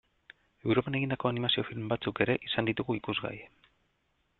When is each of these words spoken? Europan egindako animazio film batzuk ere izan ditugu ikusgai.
Europan 0.69 0.97
egindako 1.01 1.31
animazio 1.33 1.65
film 1.69 1.95
batzuk 1.95 2.25
ere 2.27 2.41
izan 2.49 2.71
ditugu 2.73 3.01
ikusgai. 3.03 3.41